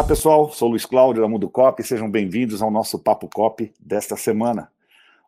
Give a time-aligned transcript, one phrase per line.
[0.00, 0.50] Olá, pessoal.
[0.50, 4.72] Sou Luiz Cláudio da Mundo Cop sejam bem-vindos ao nosso Papo Cop desta semana.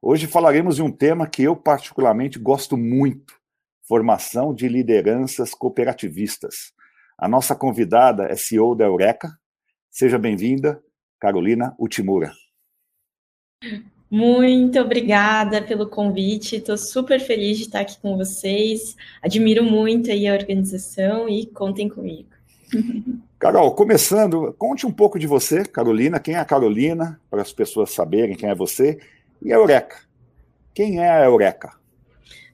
[0.00, 3.34] Hoje falaremos de um tema que eu particularmente gosto muito:
[3.87, 6.73] formação de lideranças cooperativistas.
[7.19, 9.29] A nossa convidada é CEO da Eureka.
[9.91, 10.82] Seja bem-vinda,
[11.20, 12.32] Carolina Utimura.
[14.11, 16.56] Muito obrigada pelo convite.
[16.56, 18.97] Estou super feliz de estar aqui com vocês.
[19.20, 22.30] Admiro muito aí a organização e contem comigo.
[23.39, 26.21] Carol, começando, conte um pouco de você, Carolina.
[26.21, 28.98] Quem é a Carolina, para as pessoas saberem quem é você,
[29.43, 29.97] e a Eureka.
[30.75, 31.73] Quem é a Eureka?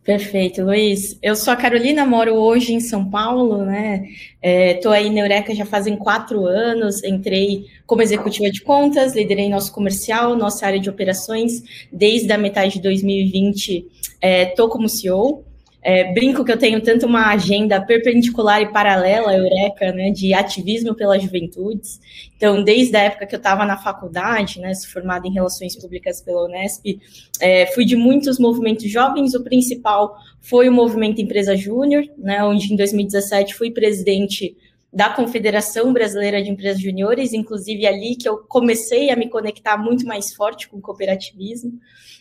[0.09, 1.19] Perfeito, Luiz.
[1.23, 4.09] Eu sou a Carolina, moro hoje em São Paulo, né?
[4.43, 7.05] Estou é, aí na Eureka já fazem quatro anos.
[7.05, 11.63] Entrei como executiva de contas, liderei nosso comercial, nossa área de operações.
[11.93, 13.87] Desde a metade de 2020,
[14.23, 15.45] estou é, como CEO.
[15.80, 20.95] É, brinco que eu tenho tanto uma agenda perpendicular e paralela, Eureka, né, de ativismo
[20.95, 22.01] pelas juventudes.
[22.37, 26.45] Então, desde a época que eu estava na faculdade, né, formada em Relações Públicas pela
[26.46, 26.98] Unesp,
[27.40, 29.35] é, fui de muitos movimentos jovens.
[29.35, 34.57] O principal foi o movimento Empresa Júnior, né, onde em 2017 fui presidente
[34.93, 40.07] da Confederação Brasileira de Empresas Juniores, inclusive ali que eu comecei a me conectar muito
[40.07, 41.79] mais forte com o cooperativismo.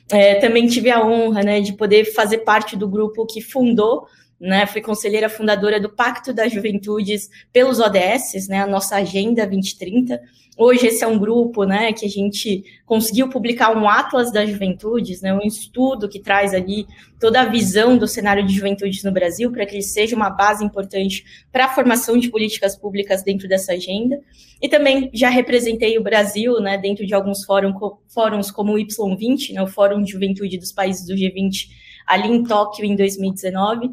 [0.10, 4.08] É, também tive a honra né, de poder fazer parte do grupo que fundou
[4.40, 10.22] né, fui conselheira fundadora do Pacto das Juventudes pelos ODS, né, a nossa Agenda 2030.
[10.60, 15.22] Hoje esse é um grupo, né, que a gente conseguiu publicar um Atlas das Juventudes,
[15.22, 16.88] né, um estudo que traz ali
[17.20, 20.64] toda a visão do cenário de juventudes no Brasil, para que ele seja uma base
[20.64, 24.20] importante para a formação de políticas públicas dentro dessa agenda.
[24.60, 27.74] E também já representei o Brasil, né, dentro de alguns fórum,
[28.08, 31.68] fóruns como o Y20, né, o Fórum de Juventude dos Países do G20,
[32.06, 33.92] ali em Tóquio em 2019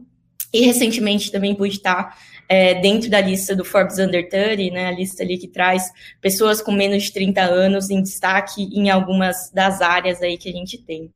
[0.55, 2.17] e recentemente também pude estar
[2.49, 6.63] é, dentro da lista do Forbes Under 30, né, a lista ali que traz pessoas
[6.63, 10.79] com menos de 30 anos em destaque em algumas das áreas aí que a gente
[10.79, 11.11] tem.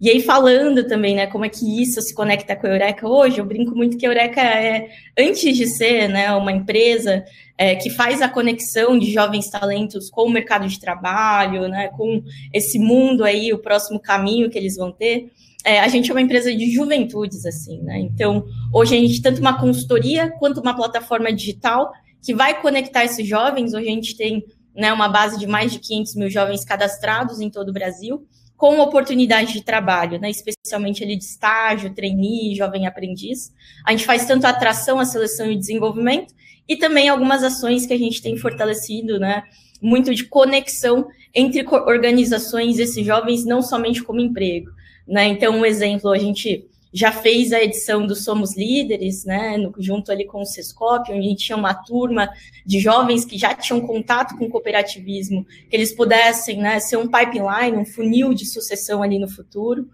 [0.00, 3.38] E aí, falando também, né, como é que isso se conecta com a Eureka hoje,
[3.38, 7.24] eu brinco muito que a Eureka é, antes de ser né, uma empresa
[7.56, 12.22] é, que faz a conexão de jovens talentos com o mercado de trabalho, né, com
[12.52, 15.30] esse mundo aí, o próximo caminho que eles vão ter,
[15.66, 17.98] é, a gente é uma empresa de juventudes, assim, né?
[17.98, 23.26] Então, hoje a gente tanto uma consultoria quanto uma plataforma digital que vai conectar esses
[23.26, 23.74] jovens.
[23.74, 24.44] Hoje a gente tem
[24.76, 28.24] né, uma base de mais de 500 mil jovens cadastrados em todo o Brasil,
[28.56, 33.52] com oportunidade de trabalho, né, especialmente ali de estágio, trainee, jovem aprendiz.
[33.84, 36.34] A gente faz tanto a atração, a seleção e desenvolvimento,
[36.68, 39.42] e também algumas ações que a gente tem fortalecido, né,
[39.80, 44.70] muito de conexão entre organizações, esses jovens, não somente como emprego,
[45.06, 45.26] né?
[45.26, 50.10] Então, um exemplo, a gente já fez a edição do Somos Líderes, né, no, junto
[50.10, 52.30] ali com o Sescop, onde a gente tinha uma turma
[52.64, 57.76] de jovens que já tinham contato com cooperativismo, que eles pudessem né, ser um pipeline,
[57.76, 59.88] um funil de sucessão ali no futuro.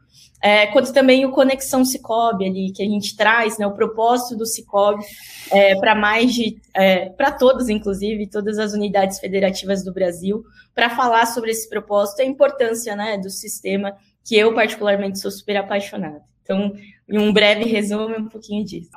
[0.45, 4.45] É, quanto também o Conexão Cicobi ali, que a gente traz, né, o propósito do
[4.45, 5.05] Cicobi
[5.53, 10.91] é, para mais de, é, para todos, inclusive, todas as unidades federativas do Brasil, para
[10.91, 15.57] falar sobre esse propósito e a importância né, do sistema que eu particularmente sou super
[15.57, 16.32] apaixonada.
[16.43, 16.75] Então,
[17.09, 18.91] em um breve resumo, um pouquinho disso.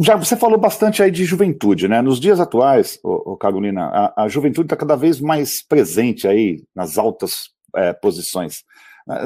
[0.00, 2.02] Já você falou bastante aí de juventude, né?
[2.02, 6.62] Nos dias atuais, ô, ô Carolina, a, a juventude está cada vez mais presente aí
[6.74, 8.64] nas altas é, posições.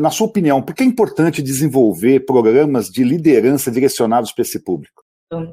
[0.00, 5.04] Na sua opinião, por que é importante desenvolver programas de liderança direcionados para esse público?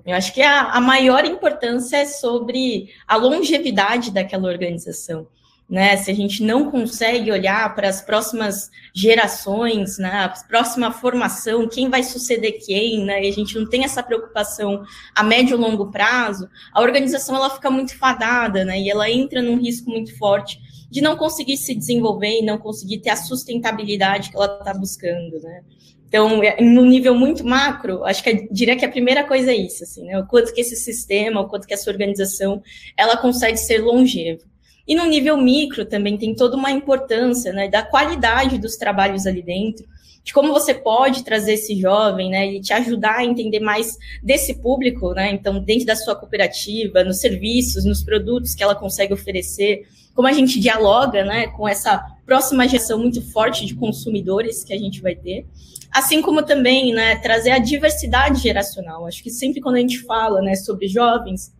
[0.06, 5.28] Eu acho que a, a maior importância é sobre a longevidade daquela organização
[5.69, 5.97] né?
[5.97, 10.25] Se a gente não consegue olhar para as próximas gerações, né?
[10.25, 13.24] A próxima formação, quem vai suceder quem, né?
[13.25, 14.84] E a gente não tem essa preocupação
[15.16, 18.79] a médio e longo prazo, a organização ela fica muito fadada, né?
[18.79, 20.59] E ela entra num risco muito forte
[20.90, 25.39] de não conseguir se desenvolver e não conseguir ter a sustentabilidade que ela está buscando,
[25.42, 25.63] né?
[26.07, 29.83] Então, é, no nível muito macro, acho que diria que a primeira coisa é isso,
[29.83, 30.19] assim, né?
[30.19, 32.62] O quanto que esse sistema, o quanto que essa organização,
[32.95, 34.53] ela consegue ser longeva.
[34.88, 39.41] E no nível micro também tem toda uma importância né, da qualidade dos trabalhos ali
[39.41, 39.85] dentro,
[40.24, 44.56] de como você pode trazer esse jovem, né, e te ajudar a entender mais desse
[44.56, 49.85] público, né, então dentro da sua cooperativa, nos serviços, nos produtos que ela consegue oferecer,
[50.13, 54.77] como a gente dialoga, né, com essa próxima geração muito forte de consumidores que a
[54.77, 55.45] gente vai ter,
[55.91, 59.06] assim como também, né, trazer a diversidade geracional.
[59.06, 61.53] Acho que sempre quando a gente fala, né, sobre jovens,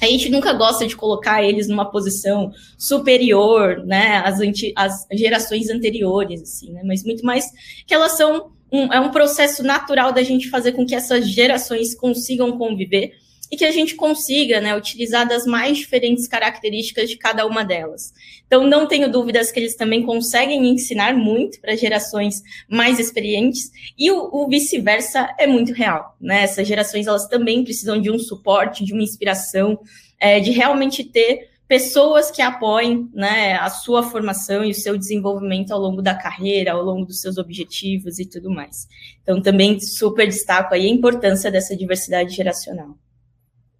[0.00, 4.38] a gente nunca gosta de colocar eles numa posição superior, né, às,
[4.76, 7.46] às gerações anteriores, assim, né, mas muito mais
[7.86, 11.94] que elas são um, é um processo natural da gente fazer com que essas gerações
[11.94, 13.12] consigam conviver
[13.54, 18.12] e que a gente consiga né, utilizar das mais diferentes características de cada uma delas.
[18.44, 24.10] Então, não tenho dúvidas que eles também conseguem ensinar muito para gerações mais experientes e
[24.10, 26.16] o, o vice-versa é muito real.
[26.20, 26.42] Né?
[26.42, 29.78] Essas gerações elas também precisam de um suporte, de uma inspiração,
[30.18, 35.70] é, de realmente ter pessoas que apoiem né, a sua formação e o seu desenvolvimento
[35.70, 38.88] ao longo da carreira, ao longo dos seus objetivos e tudo mais.
[39.22, 42.96] Então, também super destaco aí a importância dessa diversidade geracional.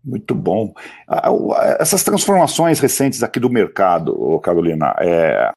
[0.05, 0.73] Muito bom.
[1.79, 5.51] Essas transformações recentes aqui do mercado, Carolina, é,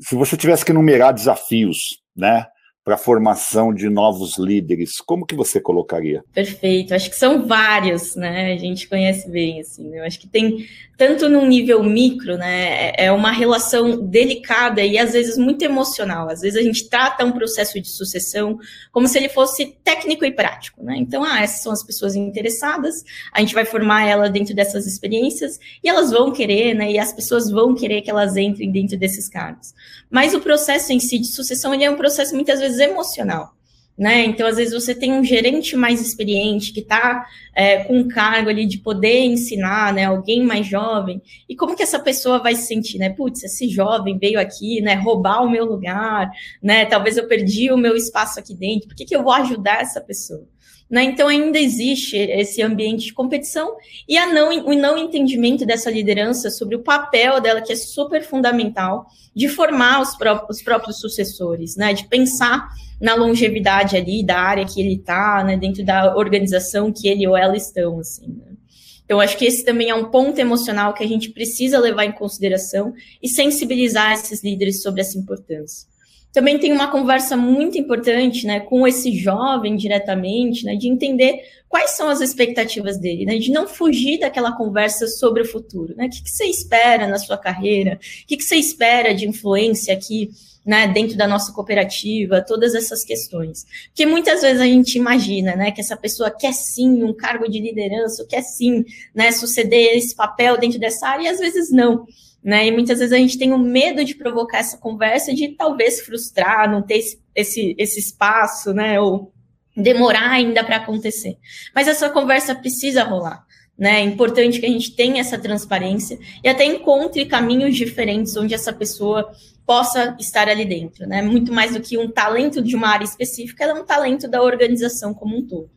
[0.00, 2.46] se você tivesse que numerar desafios, né,
[2.88, 6.24] para a formação de novos líderes, como que você colocaria?
[6.32, 8.54] Perfeito, acho que são vários, né?
[8.54, 9.98] A gente conhece bem, assim, né?
[9.98, 12.88] eu acho que tem tanto no nível micro, né?
[12.88, 16.28] É, é uma relação delicada e às vezes muito emocional.
[16.28, 18.58] Às vezes a gente trata um processo de sucessão
[18.90, 20.96] como se ele fosse técnico e prático, né?
[20.96, 25.60] Então, ah, essas são as pessoas interessadas, a gente vai formar ela dentro dessas experiências
[25.84, 26.90] e elas vão querer, né?
[26.90, 29.74] E as pessoas vão querer que elas entrem dentro desses cargos.
[30.10, 33.52] Mas o processo em si de sucessão, ele é um processo muitas vezes emocional.
[33.98, 34.24] Né?
[34.26, 38.48] Então, às vezes, você tem um gerente mais experiente que está é, com um cargo
[38.48, 40.04] ali de poder ensinar, né?
[40.04, 41.20] Alguém mais jovem.
[41.48, 43.10] E como que essa pessoa vai se sentir, né?
[43.10, 44.94] Putz, esse jovem veio aqui, né?
[44.94, 46.30] Roubar o meu lugar,
[46.62, 46.86] né?
[46.86, 48.86] Talvez eu perdi o meu espaço aqui dentro.
[48.86, 50.46] Por que, que eu vou ajudar essa pessoa?
[50.90, 51.04] Né?
[51.04, 53.76] Então, ainda existe esse ambiente de competição
[54.08, 58.22] e a não, o não entendimento dessa liderança sobre o papel dela, que é super
[58.22, 61.92] fundamental, de formar os próprios, os próprios sucessores, né?
[61.92, 62.68] de pensar
[63.00, 67.36] na longevidade ali da área que ele está, né, dentro da organização que ele ou
[67.36, 68.56] ela estão, assim, né?
[69.04, 72.12] Então, acho que esse também é um ponto emocional que a gente precisa levar em
[72.12, 72.92] consideração
[73.22, 75.88] e sensibilizar esses líderes sobre essa importância.
[76.32, 81.90] Também tem uma conversa muito importante, né, com esse jovem diretamente, né, de entender quais
[81.90, 86.10] são as expectativas dele, né, de não fugir daquela conversa sobre o futuro, né, o
[86.10, 90.30] que, que você espera na sua carreira, o que, que você espera de influência aqui
[90.68, 93.64] né, dentro da nossa cooperativa, todas essas questões.
[93.86, 97.58] Porque muitas vezes a gente imagina, né, que essa pessoa quer sim um cargo de
[97.58, 98.84] liderança, quer sim,
[99.14, 102.06] né, suceder esse papel dentro dessa área, e às vezes não.
[102.42, 102.66] Né?
[102.66, 106.70] E muitas vezes a gente tem o medo de provocar essa conversa, de talvez frustrar,
[106.70, 109.00] não ter esse, esse, esse espaço, né?
[109.00, 109.32] Ou
[109.76, 111.36] demorar ainda para acontecer.
[111.74, 113.46] Mas essa conversa precisa rolar.
[113.78, 114.00] Né?
[114.00, 118.72] É importante que a gente tenha essa transparência e até encontre caminhos diferentes onde essa
[118.72, 119.30] pessoa
[119.64, 121.20] possa estar ali dentro, né?
[121.20, 124.42] Muito mais do que um talento de uma área específica, ela é um talento da
[124.42, 125.70] organização como um todo,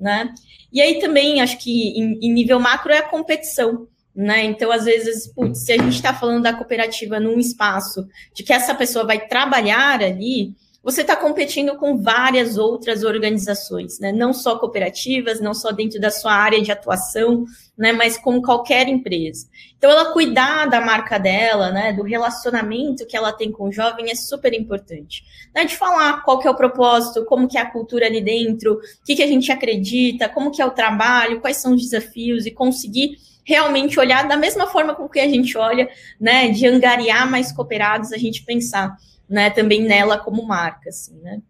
[0.00, 0.32] né?
[0.72, 4.44] E aí também acho que em, em nível macro é a competição, né?
[4.44, 8.52] Então, às vezes, putz, se a gente está falando da cooperativa num espaço de que
[8.52, 14.12] essa pessoa vai trabalhar ali, você está competindo com várias outras organizações, né?
[14.12, 17.46] não só cooperativas, não só dentro da sua área de atuação,
[17.76, 17.90] né?
[17.90, 19.48] mas com qualquer empresa.
[19.78, 21.94] Então, ela cuidar da marca dela, né?
[21.94, 25.24] do relacionamento que ela tem com o jovem é super importante.
[25.54, 25.64] Né?
[25.64, 29.04] De falar qual que é o propósito, como que é a cultura ali dentro, o
[29.06, 32.50] que, que a gente acredita, como que é o trabalho, quais são os desafios e
[32.50, 35.88] conseguir realmente olhar da mesma forma com que a gente olha,
[36.20, 38.96] né, de angariar mais cooperados, a gente pensar
[39.28, 41.40] né, também nela como marca, assim, né.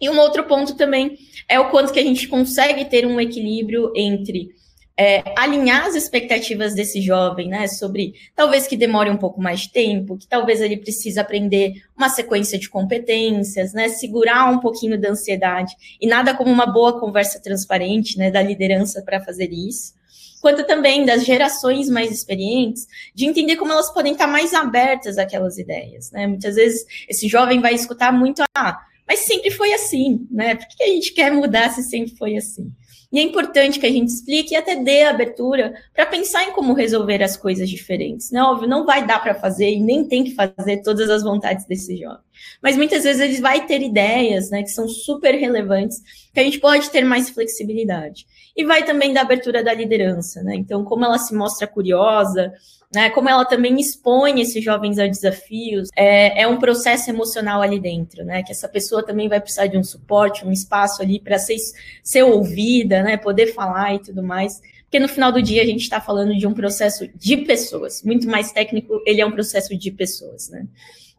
[0.00, 1.16] E um outro ponto também
[1.48, 4.50] é o quanto que a gente consegue ter um equilíbrio entre
[4.96, 9.72] é, alinhar as expectativas desse jovem, né, sobre talvez que demore um pouco mais de
[9.72, 15.10] tempo, que talvez ele precise aprender uma sequência de competências, né, segurar um pouquinho da
[15.10, 19.94] ansiedade, e nada como uma boa conversa transparente, né, da liderança para fazer isso
[20.44, 25.56] quanto também das gerações mais experientes, de entender como elas podem estar mais abertas àquelas
[25.56, 26.10] ideias.
[26.10, 26.26] Né?
[26.26, 30.54] Muitas vezes esse jovem vai escutar muito, ah, mas sempre foi assim, né?
[30.54, 32.70] Por que a gente quer mudar se sempre foi assim?
[33.10, 36.74] E é importante que a gente explique e até dê abertura para pensar em como
[36.74, 38.30] resolver as coisas diferentes.
[38.30, 38.42] Né?
[38.42, 41.96] Óbvio, não vai dar para fazer e nem tem que fazer todas as vontades desse
[41.96, 42.23] jovem.
[42.62, 46.00] Mas muitas vezes ele vai ter ideias né, que são super relevantes,
[46.32, 48.26] que a gente pode ter mais flexibilidade
[48.56, 50.54] e vai também da abertura da liderança, né?
[50.54, 52.52] Então, como ela se mostra curiosa,
[52.94, 53.10] né?
[53.10, 58.24] Como ela também expõe esses jovens a desafios, é, é um processo emocional ali dentro,
[58.24, 58.42] né?
[58.44, 61.56] Que essa pessoa também vai precisar de um suporte, um espaço ali para ser,
[62.02, 63.16] ser ouvida, né?
[63.16, 64.60] Poder falar e tudo mais.
[64.84, 68.28] Porque no final do dia a gente está falando de um processo de pessoas, muito
[68.28, 70.64] mais técnico, ele é um processo de pessoas, né?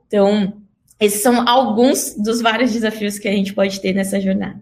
[0.08, 0.62] Então,
[1.00, 4.60] esses são alguns dos vários desafios que a gente pode ter nessa jornada.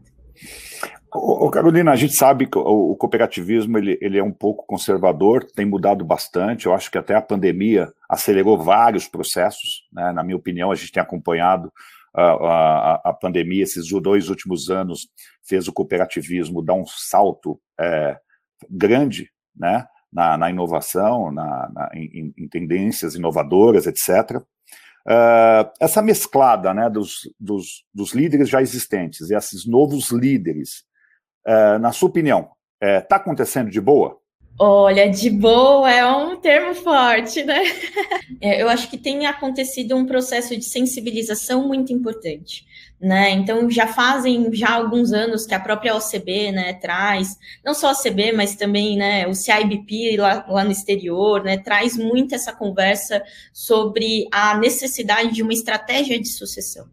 [1.15, 5.63] Ô, Carolina, a gente sabe que o, cooperativismo ele, ele é um pouco conservador, tem
[5.63, 6.65] mudado bastante.
[6.65, 9.87] Eu acho que até a pandemia acelerou vários processos.
[9.93, 10.11] Né?
[10.11, 11.71] Na minha opinião, a gente tem acompanhado
[12.15, 15.07] a, a, a, pandemia, esses dois últimos anos,
[15.43, 18.17] fez o cooperativismo dar um salto é,
[18.69, 19.85] grande, né?
[20.11, 24.39] Na, na inovação, na, na em, em, tendências inovadoras, etc.
[25.05, 30.85] Uh, essa mesclada né, dos, dos, dos, líderes já existentes e esses novos líderes,
[31.45, 34.17] uh, na sua opinião, está uh, acontecendo de boa?
[34.59, 37.63] Olha, de boa é um termo forte, né?
[38.39, 42.65] É, eu acho que tem acontecido um processo de sensibilização muito importante,
[43.01, 43.31] né?
[43.31, 47.91] Então já fazem já alguns anos que a própria OCB, né, traz, não só a
[47.93, 53.23] OCB, mas também, né, o CIBP lá, lá no exterior, né, traz muito essa conversa
[53.51, 56.85] sobre a necessidade de uma estratégia de sucessão.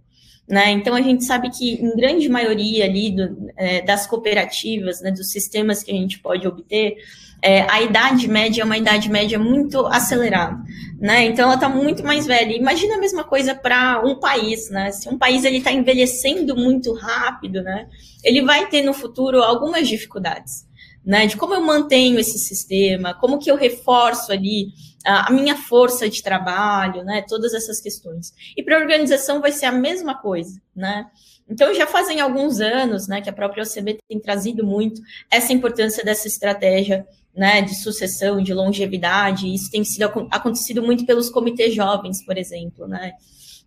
[0.50, 0.72] Né?
[0.72, 5.30] Então, a gente sabe que, em grande maioria ali do, é, das cooperativas, né, dos
[5.30, 6.96] sistemas que a gente pode obter,
[7.42, 10.62] é, a idade média é uma idade média muito acelerada,
[10.98, 11.24] né?
[11.24, 12.54] Então ela está muito mais velha.
[12.54, 14.92] Imagina a mesma coisa para um país, né?
[14.92, 17.88] Se um país ele está envelhecendo muito rápido, né?
[18.22, 20.66] Ele vai ter no futuro algumas dificuldades,
[21.04, 21.26] né?
[21.26, 24.68] De como eu mantenho esse sistema, como que eu reforço ali
[25.04, 27.24] a, minha força de trabalho, né?
[27.26, 28.34] Todas essas questões.
[28.56, 31.06] E para a organização vai ser a mesma coisa, né?
[31.48, 36.04] Então, já fazem alguns anos né, que a própria OCB tem trazido muito essa importância
[36.04, 37.04] dessa estratégia
[37.40, 42.86] né, de sucessão, de longevidade, isso tem sido acontecido muito pelos comitês jovens, por exemplo,
[42.86, 43.12] né?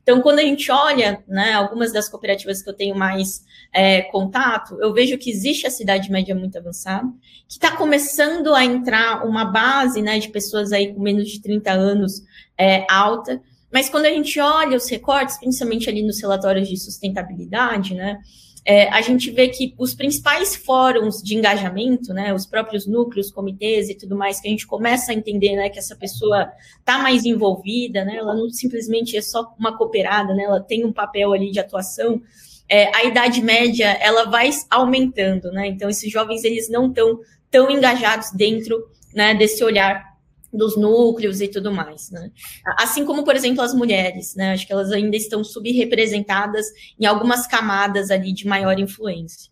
[0.03, 4.77] Então, quando a gente olha, né, algumas das cooperativas que eu tenho mais é, contato,
[4.79, 7.07] eu vejo que existe a cidade média muito avançada,
[7.47, 11.71] que está começando a entrar uma base, né, de pessoas aí com menos de 30
[11.71, 12.21] anos
[12.55, 17.95] é, alta, mas quando a gente olha os recortes, principalmente ali nos relatórios de sustentabilidade,
[17.95, 18.19] né,
[18.65, 23.89] é, a gente vê que os principais fóruns de engajamento, né, os próprios núcleos, comitês
[23.89, 27.25] e tudo mais, que a gente começa a entender né, que essa pessoa está mais
[27.25, 31.51] envolvida, né, ela não simplesmente é só uma cooperada, né, ela tem um papel ali
[31.51, 32.21] de atuação,
[32.69, 37.19] é, a idade média ela vai aumentando, né, então esses jovens eles não estão
[37.51, 40.12] tão engajados dentro né, desse olhar
[40.53, 42.31] dos núcleos e tudo mais, né?
[42.77, 44.53] Assim como, por exemplo, as mulheres, né?
[44.53, 46.67] Acho que elas ainda estão subrepresentadas
[46.99, 49.51] em algumas camadas ali de maior influência.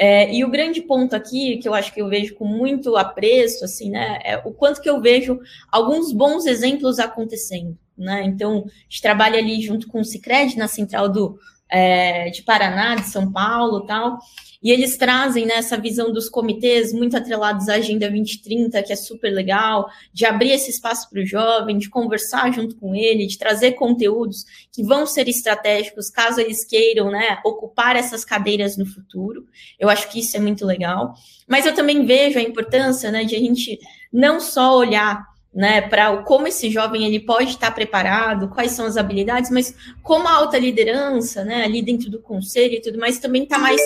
[0.00, 3.64] É, e o grande ponto aqui, que eu acho que eu vejo com muito apreço,
[3.64, 5.40] assim, né, é o quanto que eu vejo
[5.72, 8.22] alguns bons exemplos acontecendo, né?
[8.24, 11.36] Então, a gente trabalha ali junto com o Cicred na central do,
[11.70, 14.18] é, de Paraná, de São Paulo tal,
[14.62, 18.96] e eles trazem né, essa visão dos comitês muito atrelados à Agenda 2030, que é
[18.96, 23.38] super legal, de abrir esse espaço para o jovem, de conversar junto com ele, de
[23.38, 29.46] trazer conteúdos que vão ser estratégicos caso eles queiram né, ocupar essas cadeiras no futuro.
[29.78, 31.14] Eu acho que isso é muito legal.
[31.46, 33.78] Mas eu também vejo a importância né, de a gente
[34.12, 35.24] não só olhar
[35.58, 39.74] né, para como esse jovem ele pode estar preparado, quais são as habilidades, mas
[40.04, 43.80] como a alta liderança, né, ali dentro do conselho e tudo mais, também está mais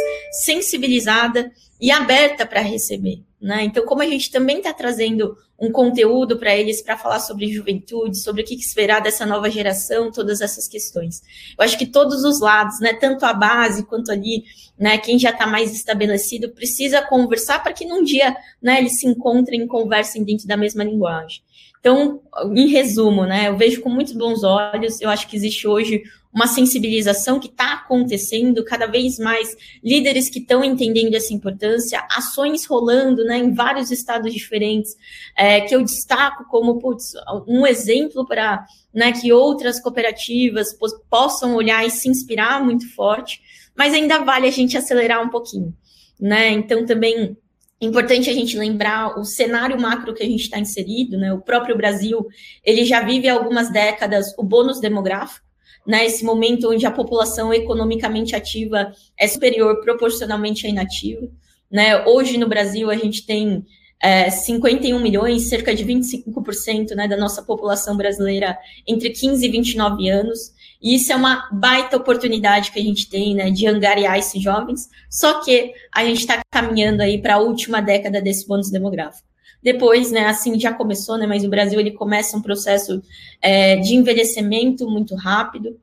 [0.45, 1.51] sensibilizada
[1.81, 3.65] e aberta para receber, né?
[3.65, 8.19] Então, como a gente também está trazendo um conteúdo para eles para falar sobre juventude,
[8.19, 11.23] sobre o que, esperar dessa nova geração, todas essas questões.
[11.59, 14.45] Eu acho que todos os lados, né, tanto a base quanto ali,
[14.79, 19.07] né, quem já está mais estabelecido, precisa conversar para que num dia, né, eles se
[19.07, 21.41] encontrem e conversem dentro da mesma linguagem.
[21.83, 22.23] Então,
[22.55, 26.47] em resumo, né, eu vejo com muitos bons olhos, eu acho que existe hoje uma
[26.47, 33.25] sensibilização que está acontecendo, cada vez mais líderes que estão entendendo essa importância, ações rolando
[33.25, 34.97] né, em vários estados diferentes,
[35.37, 37.15] é, que eu destaco como putz,
[37.49, 40.69] um exemplo para né, que outras cooperativas
[41.11, 43.43] possam olhar e se inspirar muito forte,
[43.77, 45.77] mas ainda vale a gente acelerar um pouquinho.
[46.21, 46.51] Né?
[46.51, 47.37] Então, também
[47.83, 51.33] Importante a gente lembrar o cenário macro que a gente está inserido, né?
[51.33, 52.25] O próprio Brasil,
[52.65, 55.45] ele já vive há algumas décadas o bônus demográfico,
[55.85, 61.29] né, esse momento onde a população economicamente ativa é superior proporcionalmente à inativa.
[61.69, 62.07] Né?
[62.07, 63.67] Hoje no Brasil a gente tem
[64.01, 70.09] é, 51 milhões, cerca de 25% né, da nossa população brasileira entre 15 e 29
[70.09, 70.53] anos.
[70.83, 74.91] E isso é uma baita oportunidade que a gente tem né, de angariar esses jovens,
[75.09, 79.29] só que a gente está caminhando aí para a última década desse bônus demográfico.
[79.63, 83.01] Depois, né, assim já começou, né, mas o Brasil ele começa um processo
[83.41, 85.81] é, de envelhecimento muito rápido.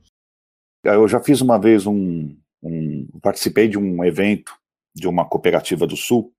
[0.84, 4.53] Eu já fiz uma vez um, um, participei de um evento
[4.94, 6.34] de uma cooperativa do Sul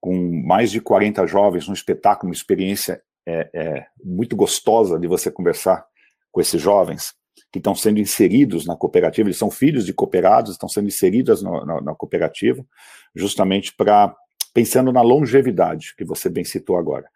[0.00, 5.28] com mais de 40 jovens, um espetáculo, uma experiência é, é, muito gostosa de você
[5.28, 5.84] conversar
[6.30, 7.12] com esses jovens
[7.56, 11.64] que estão sendo inseridos na cooperativa, eles são filhos de cooperados, estão sendo inseridos no,
[11.64, 12.64] na, na cooperativa,
[13.14, 14.14] justamente para
[14.52, 17.06] pensando na longevidade, que você bem citou agora.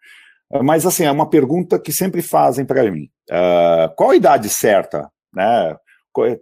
[0.63, 3.09] Mas, assim, é uma pergunta que sempre fazem para mim.
[3.29, 5.09] Uh, qual a idade certa?
[5.33, 5.75] Né?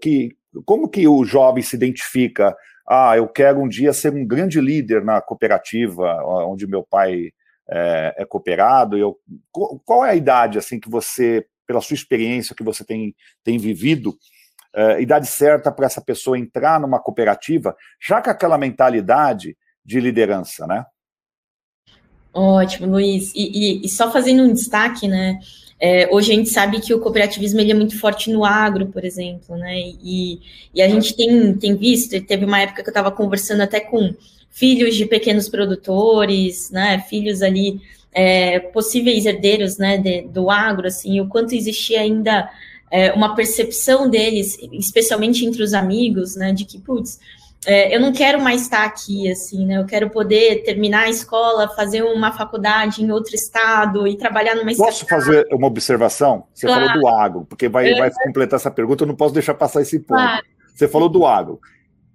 [0.01, 2.55] Que, como que o jovem se identifica?
[2.87, 7.31] Ah, eu quero um dia ser um grande líder na cooperativa onde meu pai
[7.69, 8.97] é, é cooperado?
[8.97, 9.15] Eu,
[9.85, 14.17] qual é a idade assim que você, pela sua experiência que você tem, tem vivido,
[14.73, 20.65] é, idade certa para essa pessoa entrar numa cooperativa, já com aquela mentalidade de liderança,
[20.65, 20.83] né?
[22.33, 23.31] Ótimo, Luiz.
[23.35, 25.39] E, e, e só fazendo um destaque, né?
[25.79, 29.05] É, hoje a gente sabe que o cooperativismo ele é muito forte no agro, por
[29.05, 29.77] exemplo, né?
[29.79, 30.41] E,
[30.73, 34.15] e a gente tem, tem visto, teve uma época que eu estava conversando até com
[34.49, 36.99] filhos de pequenos produtores, né?
[37.07, 37.79] Filhos ali,
[38.11, 42.49] é, possíveis herdeiros né, de, do agro, assim, o quanto existia ainda
[42.91, 46.51] é, uma percepção deles, especialmente entre os amigos, né?
[46.51, 47.19] De que, putz,
[47.65, 49.77] é, eu não quero mais estar aqui, assim, né?
[49.77, 54.73] Eu quero poder terminar a escola, fazer uma faculdade em outro estado e trabalhar numa
[54.75, 56.45] Posso fazer uma observação?
[56.53, 56.87] Você claro.
[56.87, 59.99] falou do agro, porque vai, vai completar essa pergunta, eu não posso deixar passar esse
[59.99, 60.19] ponto.
[60.19, 60.45] Claro.
[60.73, 61.59] Você falou do agro.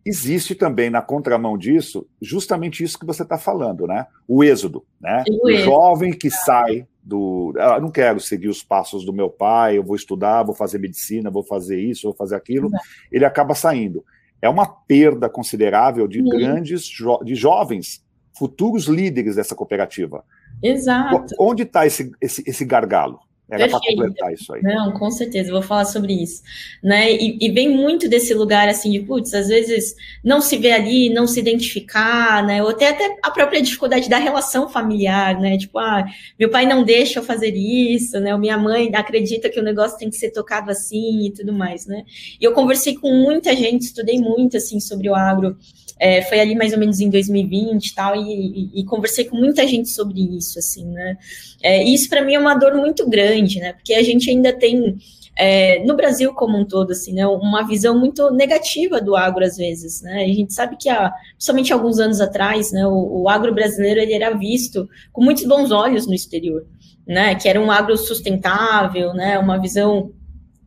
[0.05, 4.07] Existe também na contramão disso justamente isso que você está falando, né?
[4.29, 5.25] O êxodo, né?
[5.29, 7.55] O, o jovem que sai do.
[7.59, 11.31] Ah, não quero seguir os passos do meu pai, eu vou estudar, vou fazer medicina,
[11.31, 12.71] vou fazer isso, vou fazer aquilo.
[13.11, 14.05] Ele acaba saindo
[14.45, 18.05] é uma perda considerável de grandes jo de jovens
[18.37, 20.23] futuros líderes dessa cooperativa.
[20.63, 21.35] Exato.
[21.41, 23.21] Onde está esse, esse, esse gargalo?
[23.51, 24.63] Era para completar isso aí.
[24.63, 26.43] Não, com certeza, vou falar sobre isso.
[26.83, 27.13] Né?
[27.13, 31.11] E, e, vem muito desse lugar assim de, putz, às vezes não se vê ali,
[31.11, 32.63] não se identificar, né?
[32.63, 35.59] Ou até, até a própria dificuldade da relação familiar, né?
[35.59, 36.07] Tipo, ah,
[36.39, 38.33] meu pai não deixa eu fazer isso, né?
[38.33, 41.87] Ou minha mãe acredita que o negócio tem que ser tocado assim e tudo mais,
[41.87, 42.03] né?
[42.41, 45.57] E eu conversei com muita gente, estudei muito assim sobre o agro.
[45.99, 49.67] É, foi ali mais ou menos em 2020 e tal, e, e, conversei com muita
[49.67, 51.17] gente sobre isso, assim, né?
[51.63, 53.73] É, isso para mim é uma dor muito grande, né?
[53.73, 54.97] Porque a gente ainda tem
[55.37, 59.57] é, no Brasil como um todo, assim, né, uma visão muito negativa do agro às
[59.57, 63.53] vezes, né, a gente sabe que, há, principalmente alguns anos atrás, né, o, o agro
[63.53, 66.65] brasileiro, ele era visto com muitos bons olhos no exterior,
[67.05, 70.13] né, que era um agro sustentável, né, uma visão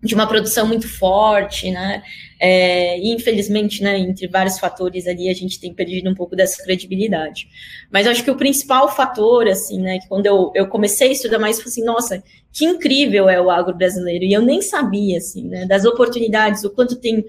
[0.04, 2.04] de uma produção muito forte, né?
[2.40, 7.48] É, infelizmente, né, entre vários fatores ali, a gente tem perdido um pouco dessa credibilidade.
[7.92, 11.40] Mas acho que o principal fator, assim, né, que quando eu, eu comecei a estudar
[11.40, 12.24] mais, eu falei assim, nossa,
[12.54, 16.70] que incrível é o agro brasileiro, e eu nem sabia, assim, né, das oportunidades, o
[16.70, 17.26] quanto tem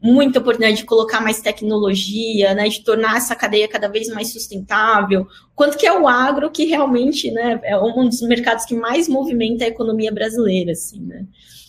[0.00, 5.26] muita oportunidade de colocar mais tecnologia, né, de tornar essa cadeia cada vez mais sustentável,
[5.54, 9.64] quanto que é o agro que realmente, né, é um dos mercados que mais movimenta
[9.64, 11.24] a economia brasileira, assim, né.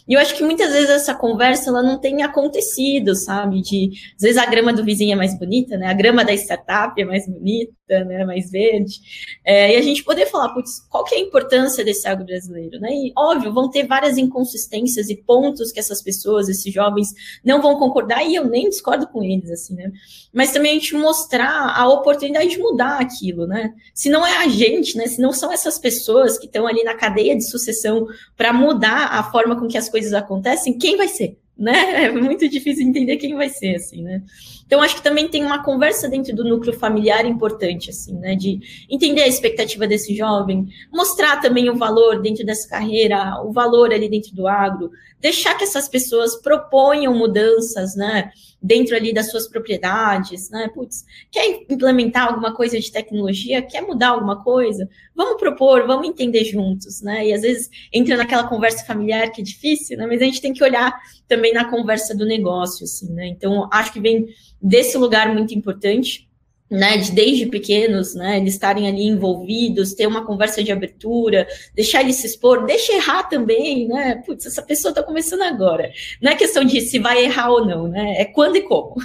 [0.08, 3.62] E eu acho que muitas vezes essa conversa ela não tem acontecido, sabe?
[3.62, 5.88] De às vezes a grama do vizinho é mais bonita, né?
[5.88, 8.26] A grama da startup é mais bonita, né?
[8.26, 9.00] Mais verde.
[9.46, 12.80] É, e a gente poder falar, putz, qual que é a importância desse agro brasileiro,
[12.80, 12.90] né?
[12.92, 17.10] E óbvio, vão ter várias inconsistências e pontos que essas pessoas, esses jovens,
[17.44, 19.92] não vão concordar, e eu nem discordo com eles, assim, né?
[20.34, 23.74] Mas também a gente mostrar a oportunidade de mudar aquilo, né?
[23.94, 25.08] Se não é a gente, né?
[25.08, 29.24] Se não são essas pessoas que estão ali na cadeia de sucessão para mudar a
[29.32, 31.38] forma com que as coisas acontecem, quem vai ser?
[31.58, 32.06] Né?
[32.06, 34.24] É muito difícil entender quem vai ser, assim, né?
[34.66, 38.36] Então, acho que também tem uma conversa dentro do núcleo familiar importante, assim, né?
[38.36, 43.94] De entender a expectativa desse jovem, mostrar também o valor dentro dessa carreira, o valor
[43.94, 44.90] ali dentro do agro,
[45.20, 48.32] deixar que essas pessoas proponham mudanças, né?
[48.62, 50.70] Dentro ali das suas propriedades, né?
[50.74, 54.90] Putz, quer implementar alguma coisa de tecnologia, quer mudar alguma coisa?
[55.14, 57.28] Vamos propor, vamos entender juntos, né?
[57.28, 60.08] E às vezes entra naquela conversa familiar que é difícil, né?
[60.08, 60.94] Mas a gente tem que olhar
[61.28, 63.28] também na conversa do negócio, assim, né?
[63.28, 64.28] Então, acho que vem
[64.62, 66.30] desse lugar muito importante,
[66.74, 72.02] né, de desde pequenos, né, eles estarem ali envolvidos, ter uma conversa de abertura, deixar
[72.02, 76.36] ele se expor, deixa errar também, né, putz, essa pessoa está começando agora, não é
[76.36, 78.96] questão de se vai errar ou não, né, é quando e como,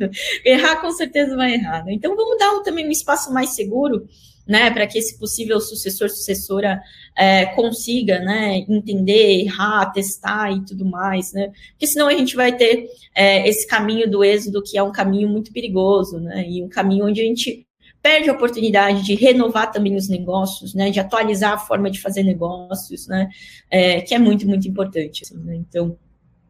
[0.42, 1.92] errar com certeza vai errar, né?
[1.92, 4.08] então vamos dar também um espaço mais seguro,
[4.48, 6.82] né, para que esse possível sucessor, sucessora
[7.14, 12.56] é, consiga, né, entender, errar, testar e tudo mais, né, porque senão a gente vai
[12.56, 16.68] ter é, esse caminho do êxodo que é um caminho muito perigoso, né, e um
[16.68, 17.66] caminho onde a gente
[18.00, 22.22] perde a oportunidade de renovar também os negócios, né, de atualizar a forma de fazer
[22.22, 23.28] negócios, né,
[23.70, 25.98] é, que é muito, muito importante, assim, né, então,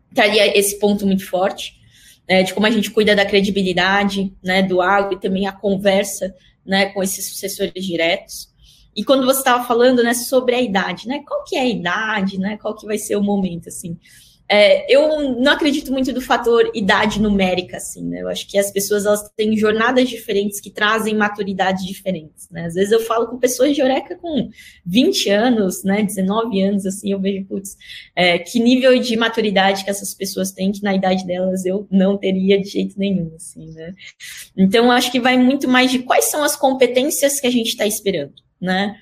[0.09, 1.77] estaria esse ponto muito forte,
[2.29, 6.33] é, de como a gente cuida da credibilidade, né, do agro e também a conversa
[6.69, 8.49] né, com esses sucessores diretos.
[8.95, 12.39] E quando você estava falando, né, sobre a idade, né, qual que é a idade,
[12.39, 13.99] né, qual que vai ser o momento, assim,
[14.51, 18.23] é, eu não acredito muito do fator idade numérica, assim, né?
[18.23, 22.65] Eu acho que as pessoas elas têm jornadas diferentes que trazem maturidades diferentes, né?
[22.65, 24.49] Às vezes eu falo com pessoas de Oreca com
[24.87, 26.03] 20 anos, né?
[26.03, 27.77] 19 anos, assim, eu vejo, putz,
[28.17, 32.17] é, que nível de maturidade que essas pessoas têm que na idade delas eu não
[32.17, 33.95] teria de jeito nenhum, assim, né?
[34.57, 37.87] Então, acho que vai muito mais de quais são as competências que a gente está
[37.87, 38.97] esperando, né?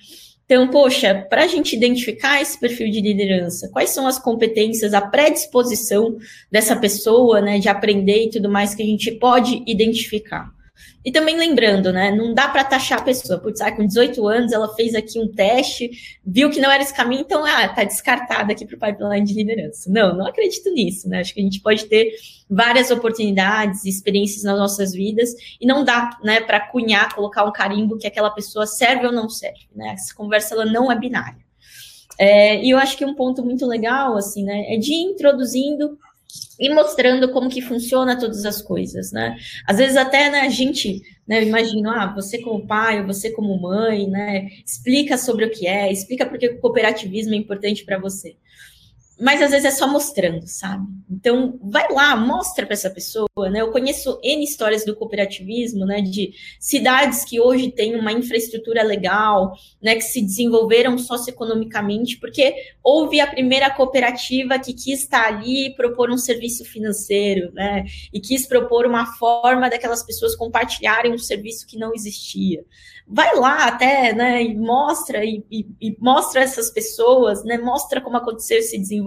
[0.46, 5.00] Então, poxa, para a gente identificar esse perfil de liderança, quais são as competências, a
[5.00, 6.16] predisposição
[6.50, 10.56] dessa pessoa, né, de aprender e tudo mais que a gente pode identificar?
[11.04, 12.10] E também lembrando, né?
[12.10, 13.38] Não dá para taxar a pessoa.
[13.38, 15.90] Putz, ah, com 18 anos ela fez aqui um teste,
[16.24, 19.34] viu que não era esse caminho, então ah, tá descartada aqui para o pipeline de
[19.34, 19.90] liderança.
[19.90, 21.20] Não, não acredito nisso, né?
[21.20, 22.12] Acho que a gente pode ter
[22.48, 27.98] várias oportunidades, experiências nas nossas vidas, e não dá, né, para cunhar, colocar um carimbo
[27.98, 29.94] que aquela pessoa serve ou não serve, né?
[29.94, 31.44] Essa conversa ela não é binária.
[32.18, 35.98] É, e eu acho que um ponto muito legal, assim, né, é de ir introduzindo
[36.58, 39.36] e mostrando como que funciona todas as coisas, né?
[39.66, 43.30] Às vezes até né, a gente, né, eu imagino, ah, você como pai, ou você
[43.30, 47.98] como mãe, né, explica sobre o que é, explica porque o cooperativismo é importante para
[47.98, 48.36] você
[49.18, 50.87] mas às vezes é só mostrando, sabe?
[51.11, 53.62] Então, vai lá, mostra para essa pessoa, né?
[53.62, 56.02] Eu conheço N histórias do cooperativismo, né?
[56.02, 59.94] De cidades que hoje têm uma infraestrutura legal, né?
[59.94, 66.11] Que se desenvolveram socioeconomicamente, porque houve a primeira cooperativa que quis estar ali e propor
[66.11, 67.85] um serviço financeiro, né?
[68.12, 72.64] E quis propor uma forma daquelas pessoas compartilharem um serviço que não existia
[73.09, 78.16] vai lá até, né, e mostra e, e, e, mostra essas pessoas, né, mostra como
[78.16, 79.06] aconteceu esse desenvolvimento.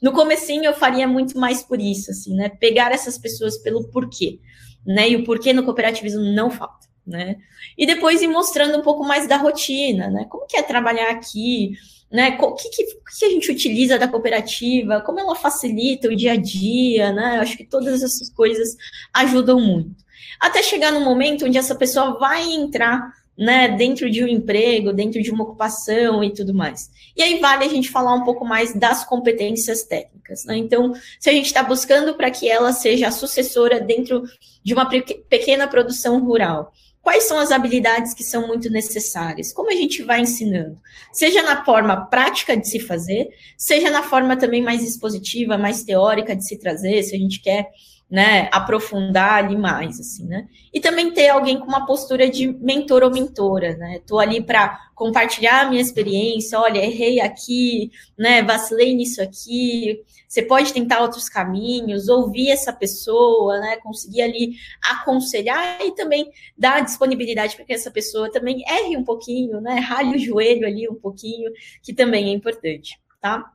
[0.00, 4.38] No comecinho eu faria muito mais por isso, assim, né, pegar essas pessoas pelo porquê,
[4.86, 7.36] né, e o porquê no cooperativismo não falta, né,
[7.76, 11.72] e depois ir mostrando um pouco mais da rotina, né, como que é trabalhar aqui,
[12.10, 16.32] né, o que, que, que, a gente utiliza da cooperativa, como ela facilita o dia
[16.32, 18.76] a dia, né, acho que todas essas coisas
[19.14, 20.02] ajudam muito.
[20.38, 25.22] Até chegar no momento onde essa pessoa vai entrar né, dentro de um emprego, dentro
[25.22, 26.90] de uma ocupação e tudo mais.
[27.16, 30.44] E aí vale a gente falar um pouco mais das competências técnicas.
[30.44, 30.56] Né?
[30.58, 34.22] Então, se a gente está buscando para que ela seja a sucessora dentro
[34.62, 39.52] de uma pequena produção rural, quais são as habilidades que são muito necessárias?
[39.52, 40.78] Como a gente vai ensinando?
[41.12, 46.36] Seja na forma prática de se fazer, seja na forma também mais expositiva, mais teórica
[46.36, 47.70] de se trazer, se a gente quer
[48.12, 50.46] né, aprofundar ali mais, assim, né?
[50.70, 54.02] E também ter alguém com uma postura de mentor ou mentora, né?
[54.06, 60.02] Tô ali para compartilhar a minha experiência, olha, errei aqui, né, vacilei nisso aqui.
[60.28, 64.56] Você pode tentar outros caminhos, ouvir essa pessoa, né, conseguir ali
[64.90, 70.16] aconselhar e também dar disponibilidade para que essa pessoa também erre um pouquinho, né, rale
[70.16, 71.50] o joelho ali um pouquinho,
[71.82, 73.50] que também é importante, tá?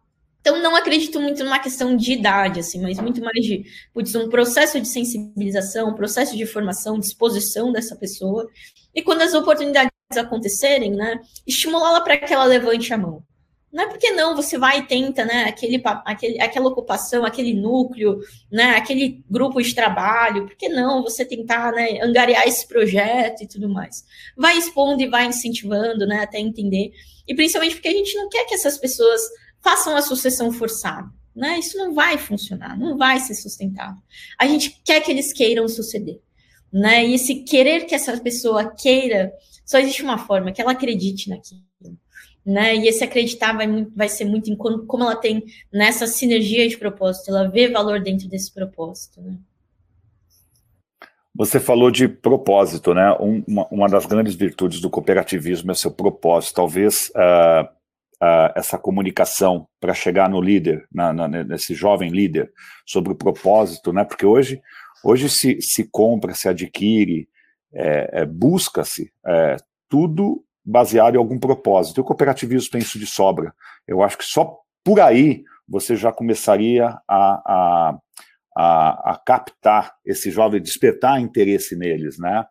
[0.47, 4.29] Então, não acredito muito numa questão de idade, assim, mas muito mais de putz, um
[4.29, 8.49] processo de sensibilização, um processo de formação, disposição dessa pessoa.
[8.95, 13.21] E quando as oportunidades acontecerem, né, estimulá-la para que ela levante a mão.
[13.73, 18.17] Não é porque não, você vai e tenta, né, aquele, aquele, aquela ocupação, aquele núcleo,
[18.49, 23.47] né, aquele grupo de trabalho, por que não você tentar, né, angariar esse projeto e
[23.47, 24.05] tudo mais.
[24.37, 26.93] Vai expondo e vai incentivando, né, até entender.
[27.27, 29.21] E principalmente porque a gente não quer que essas pessoas
[29.67, 31.09] façam a sucessão forçada.
[31.35, 31.59] Né?
[31.59, 34.01] Isso não vai funcionar, não vai ser sustentável.
[34.39, 36.21] A gente quer que eles queiram suceder.
[36.71, 37.05] Né?
[37.05, 39.33] E esse querer que essa pessoa queira,
[39.65, 41.61] só existe uma forma, que ela acredite naquilo.
[42.45, 42.77] Né?
[42.77, 47.29] E esse acreditar vai, vai ser muito em como ela tem nessa sinergia de propósito,
[47.29, 49.21] ela vê valor dentro desse propósito.
[49.21, 49.37] Né?
[51.35, 53.11] Você falou de propósito, né?
[53.19, 56.55] Um, uma, uma, das grandes virtudes do cooperativismo é seu propósito.
[56.55, 57.76] Talvez uh,
[58.21, 62.51] uh, essa comunicação para chegar no líder, na, na, nesse jovem líder,
[62.85, 64.03] sobre o propósito, né?
[64.03, 64.61] Porque hoje,
[65.03, 67.27] hoje se, se compra, se adquire,
[67.73, 69.57] é, é, busca-se é,
[69.89, 71.97] tudo baseado em algum propósito.
[71.97, 73.53] E o cooperativismo tem isso de sobra.
[73.87, 77.97] Eu acho que só por aí você já começaria a, a,
[78.55, 82.45] a, a captar esse jovem, despertar interesse neles, né?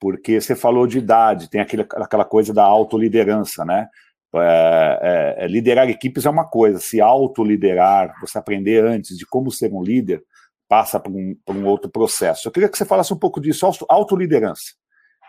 [0.00, 3.88] Porque você falou de idade, tem aquele, aquela coisa da autoliderança, né?
[4.34, 4.98] É,
[5.40, 9.72] é, é, liderar equipes é uma coisa, se autoliderar, você aprender antes de como ser
[9.72, 10.22] um líder,
[10.68, 12.46] passa por um, por um outro processo.
[12.46, 14.74] Eu queria que você falasse um pouco disso, autoliderança.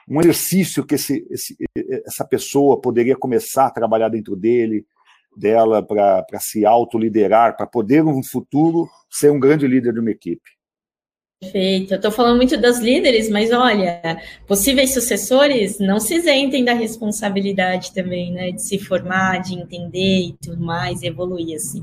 [0.08, 1.56] Um exercício que esse, esse,
[2.06, 4.86] essa pessoa poderia começar a trabalhar dentro dele,
[5.38, 10.59] dela, para se autoliderar, para poder, no futuro, ser um grande líder de uma equipe.
[11.41, 11.93] Perfeito.
[11.93, 17.93] Eu estou falando muito das líderes, mas olha, possíveis sucessores não se isentem da responsabilidade
[17.93, 18.52] também, né?
[18.52, 21.82] De se formar, de entender e tudo mais, evoluir, assim.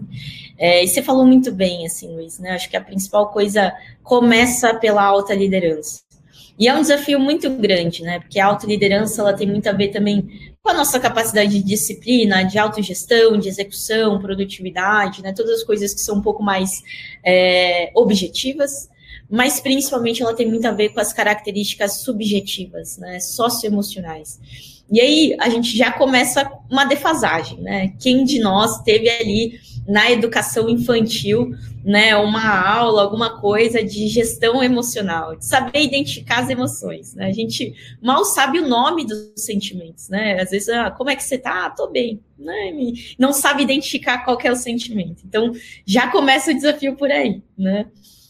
[0.58, 2.50] É, e você falou muito bem, assim, Luiz, né?
[2.50, 6.02] Acho que a principal coisa começa pela alta liderança.
[6.58, 8.20] E é um desafio muito grande, né?
[8.20, 12.42] Porque a autoliderança ela tem muito a ver também com a nossa capacidade de disciplina,
[12.42, 15.32] de autogestão, de execução, produtividade, né?
[15.32, 16.82] Todas as coisas que são um pouco mais
[17.24, 18.94] é, objetivas
[19.30, 24.38] mas principalmente ela tem muito a ver com as características subjetivas, né, socioemocionais.
[24.90, 27.92] E aí a gente já começa uma defasagem, né?
[28.00, 31.50] Quem de nós teve ali na educação infantil,
[31.84, 37.26] né, uma aula, alguma coisa de gestão emocional, de saber identificar as emoções, né?
[37.26, 40.40] A gente mal sabe o nome dos sentimentos, né?
[40.40, 41.66] Às vezes, ah, como é que você tá?
[41.66, 42.72] Ah, tô bem, né?
[43.18, 45.22] Não sabe identificar qual é o sentimento.
[45.24, 45.52] Então,
[45.84, 47.86] já começa o desafio por aí, né?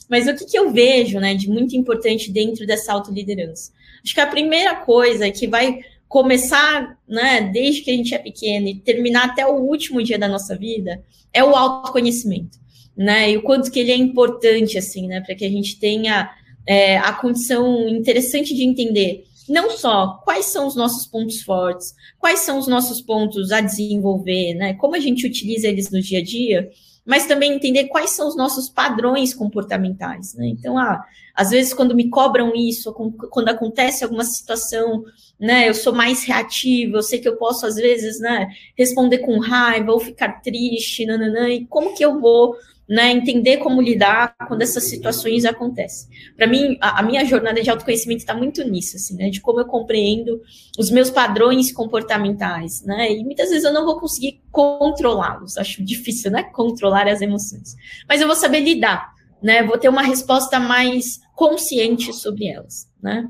[0.09, 3.73] Mas o que, que eu vejo, né, de muito importante dentro dessa autoliderança?
[4.03, 8.69] Acho que a primeira coisa que vai começar, né, desde que a gente é pequeno
[8.69, 12.59] e terminar até o último dia da nossa vida, é o autoconhecimento,
[12.97, 13.33] né?
[13.33, 16.31] E o quanto que ele é importante, assim, né, para que a gente tenha
[16.66, 22.40] é, a condição interessante de entender não só quais são os nossos pontos fortes, quais
[22.40, 24.75] são os nossos pontos a desenvolver, né?
[24.75, 26.71] Como a gente utiliza eles no dia a dia,
[27.07, 30.35] mas também entender quais são os nossos padrões comportamentais.
[30.35, 30.49] Né?
[30.49, 32.92] Então, ah, às vezes, quando me cobram isso,
[33.31, 35.05] quando acontece alguma situação,
[35.38, 39.38] né, eu sou mais reativa, eu sei que eu posso, às vezes, né, responder com
[39.38, 42.57] raiva ou ficar triste, nananã, e como que eu vou
[42.88, 46.09] né, entender como lidar quando essas situações acontecem.
[46.37, 49.61] Para mim, a, a, minha jornada de autoconhecimento está muito nisso, assim, né, de como
[49.61, 50.40] eu compreendo
[50.79, 56.31] os meus padrões comportamentais, né, e muitas vezes eu não vou conseguir controlá-los, acho difícil,
[56.31, 57.75] né, controlar as emoções,
[58.09, 63.29] mas eu vou saber lidar, né, vou ter uma resposta mais consciente sobre elas, né.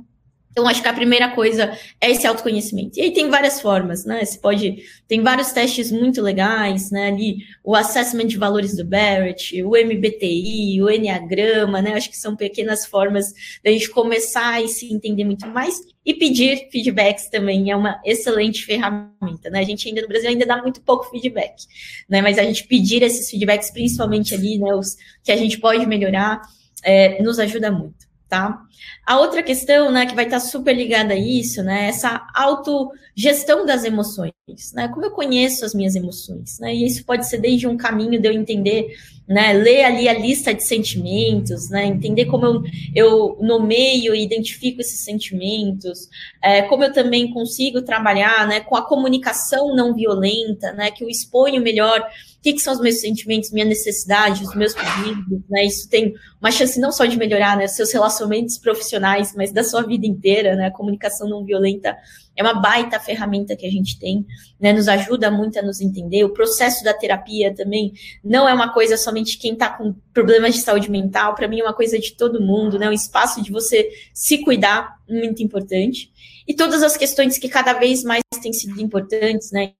[0.57, 2.99] Então, acho que a primeira coisa é esse autoconhecimento.
[2.99, 4.25] E aí tem várias formas, né?
[4.25, 4.83] Você pode.
[5.07, 7.09] Tem vários testes muito legais, né?
[7.09, 11.92] Ali, o assessment de valores do Barrett, o MBTI, o Enneagrama, né?
[11.92, 15.79] Acho que são pequenas formas da gente começar e se entender muito mais.
[16.07, 19.59] E pedir feedbacks também é uma excelente ferramenta, né?
[19.59, 21.66] A gente ainda no Brasil ainda dá muito pouco feedback,
[22.09, 22.23] né?
[22.23, 24.75] Mas a gente pedir esses feedbacks, principalmente ali, né?
[24.75, 26.40] Os que a gente pode melhorar,
[26.83, 28.61] é, nos ajuda muito tá?
[29.07, 33.85] A outra questão, né, que vai estar super ligada a isso, né, essa autogestão das
[33.85, 34.33] emoções,
[34.75, 38.21] né, como eu conheço as minhas emoções, né, e isso pode ser desde um caminho
[38.21, 38.97] de eu entender,
[39.29, 42.62] né, ler ali a lista de sentimentos, né, entender como eu,
[42.95, 46.09] eu nomeio e identifico esses sentimentos,
[46.43, 51.09] é, como eu também consigo trabalhar, né, com a comunicação não violenta, né, que eu
[51.09, 52.05] exponho melhor
[52.42, 55.64] que, que são os meus sentimentos, minhas necessidades, os meus pedidos, né?
[55.64, 59.83] Isso tem uma chance não só de melhorar, né, seus relacionamentos profissionais, mas da sua
[59.83, 60.66] vida inteira, né?
[60.66, 61.96] A comunicação não violenta
[62.37, 64.25] é uma baita ferramenta que a gente tem,
[64.61, 64.72] né?
[64.72, 66.25] Nos ajuda muito a nos entender.
[66.25, 70.61] O processo da terapia também não é uma coisa somente quem está com problemas de
[70.61, 72.88] saúde mental, para mim é uma coisa de todo mundo, né?
[72.88, 76.11] Um espaço de você se cuidar, muito importante.
[76.46, 79.72] E todas as questões que cada vez mais têm sido importantes, né?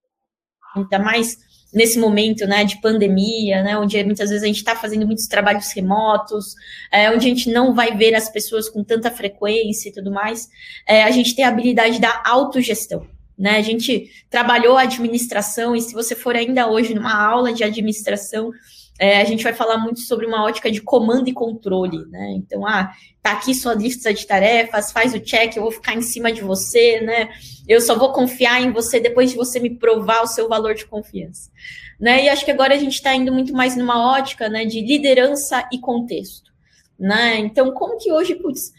[0.75, 1.39] Ainda mais
[1.73, 5.73] nesse momento né, de pandemia, né, onde muitas vezes a gente está fazendo muitos trabalhos
[5.73, 6.55] remotos,
[6.91, 10.49] é, onde a gente não vai ver as pessoas com tanta frequência e tudo mais,
[10.87, 13.07] é, a gente tem a habilidade da autogestão.
[13.39, 13.59] Né?
[13.59, 18.51] A gente trabalhou a administração, e se você for ainda hoje numa aula de administração,
[18.99, 22.33] é, a gente vai falar muito sobre uma ótica de comando e controle, né?
[22.37, 26.01] Então, ah, tá aqui sua lista de tarefas, faz o check, eu vou ficar em
[26.01, 27.29] cima de você, né?
[27.69, 30.87] Eu só vou confiar em você depois de você me provar o seu valor de
[30.87, 31.51] confiança,
[32.01, 32.25] né?
[32.25, 35.69] E acho que agora a gente está indo muito mais numa ótica, né, de liderança
[35.71, 36.51] e contexto,
[36.99, 37.39] né?
[37.39, 38.73] Então, como que hoje, putz,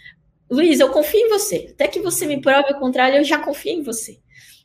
[0.50, 3.74] Luiz, eu confio em você, até que você me prove o contrário, eu já confio
[3.74, 4.20] em você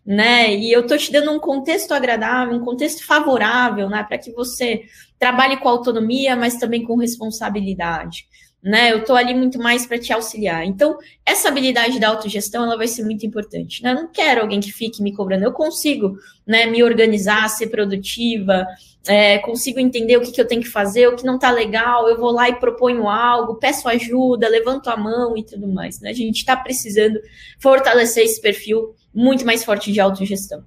[0.05, 0.55] né?
[0.55, 4.03] E eu tô te dando um contexto agradável, um contexto favorável, né?
[4.03, 4.83] Para que você
[5.19, 8.27] trabalhe com autonomia, mas também com responsabilidade.
[8.65, 10.65] Né, eu estou ali muito mais para te auxiliar.
[10.65, 13.83] Então, essa habilidade da autogestão ela vai ser muito importante.
[13.83, 13.91] Né?
[13.91, 15.45] Eu não quero alguém que fique me cobrando.
[15.45, 18.65] Eu consigo né, me organizar, ser produtiva,
[19.09, 22.09] é, consigo entender o que, que eu tenho que fazer, o que não está legal.
[22.09, 26.01] Eu vou lá e proponho algo, peço ajuda, levanto a mão e tudo mais.
[26.01, 26.11] Né?
[26.11, 27.21] A gente está precisando
[27.59, 30.64] fortalecer esse perfil muito mais forte de autogestão.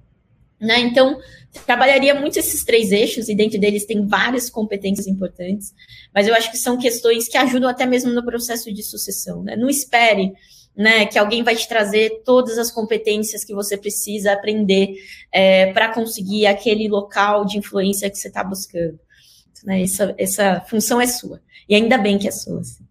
[0.60, 0.78] Né?
[0.80, 1.18] Então,
[1.66, 5.74] trabalharia muito esses três eixos, e dentro deles tem várias competências importantes,
[6.14, 9.42] mas eu acho que são questões que ajudam até mesmo no processo de sucessão.
[9.42, 9.56] Né?
[9.56, 10.32] Não espere
[10.74, 14.94] né, que alguém vai te trazer todas as competências que você precisa aprender
[15.32, 18.98] é, para conseguir aquele local de influência que você está buscando.
[19.64, 19.82] Né?
[19.82, 22.60] Essa, essa função é sua, e ainda bem que é sua.
[22.60, 22.85] Assim.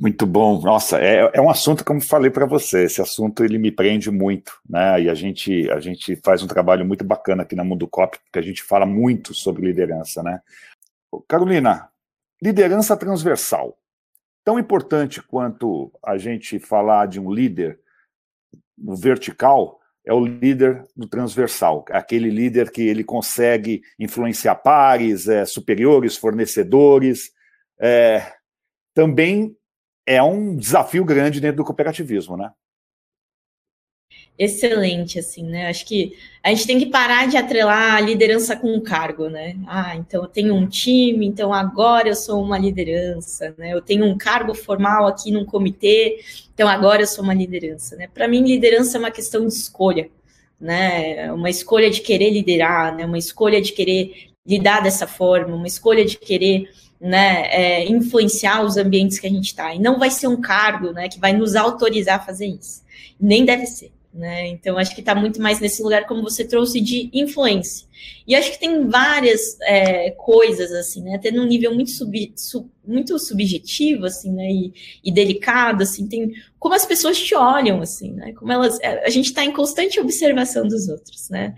[0.00, 0.60] Muito bom.
[0.60, 4.52] Nossa, é, é um assunto, como falei para você, esse assunto ele me prende muito,
[4.68, 5.02] né?
[5.02, 8.38] E a gente, a gente faz um trabalho muito bacana aqui na Mundo Cop, porque
[8.38, 10.40] a gente fala muito sobre liderança, né?
[11.26, 11.88] Carolina,
[12.40, 13.76] liderança transversal.
[14.44, 17.80] Tão importante quanto a gente falar de um líder
[18.78, 25.44] no vertical, é o líder no transversal, aquele líder que ele consegue influenciar pares, é,
[25.44, 27.32] superiores, fornecedores,
[27.80, 28.32] é,
[28.94, 29.58] também
[30.08, 32.50] é um desafio grande dentro do cooperativismo, né?
[34.38, 35.68] excelente, assim, né?
[35.68, 39.56] Acho que a gente tem que parar de atrelar a liderança com um cargo, né?
[39.66, 43.74] Ah, então eu tenho um time, então agora eu sou uma liderança, né?
[43.74, 46.20] Eu tenho um cargo formal aqui num comitê,
[46.54, 48.08] então agora eu sou uma liderança, né?
[48.14, 50.08] Para mim, liderança é uma questão de escolha,
[50.60, 51.32] né?
[51.32, 53.04] Uma escolha de querer liderar, né?
[53.04, 58.76] Uma escolha de querer lidar dessa forma, uma escolha de querer né, é, influenciar os
[58.76, 59.74] ambientes que a gente está.
[59.74, 62.82] E não vai ser um cargo né, que vai nos autorizar a fazer isso.
[63.20, 63.92] Nem deve ser.
[64.12, 64.48] Né?
[64.48, 67.86] Então, acho que está muito mais nesse lugar, como você trouxe, de influência.
[68.26, 71.14] E acho que tem várias é, coisas, assim, né?
[71.14, 74.50] Até num nível muito, sub, sub, muito subjetivo, assim, né?
[74.50, 74.72] E,
[75.04, 78.32] e, delicado, assim, tem como as pessoas te olham, assim, né?
[78.32, 78.78] Como elas.
[78.80, 81.54] É, a gente está em constante observação dos outros, né?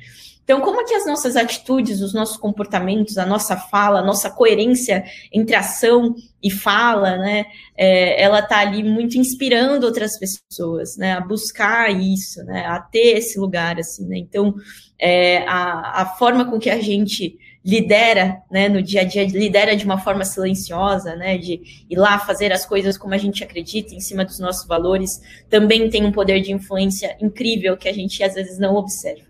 [0.51, 4.29] Então, como é que as nossas atitudes, os nossos comportamentos, a nossa fala, a nossa
[4.29, 11.13] coerência entre ação e fala, né, é, ela está ali muito inspirando outras pessoas, né,
[11.13, 14.53] a buscar isso, né, a ter esse lugar, assim, né, então,
[14.99, 19.77] é, a, a forma com que a gente lidera, né, no dia a dia, lidera
[19.77, 23.95] de uma forma silenciosa, né, de ir lá fazer as coisas como a gente acredita,
[23.95, 28.21] em cima dos nossos valores, também tem um poder de influência incrível que a gente
[28.25, 29.30] às vezes não observa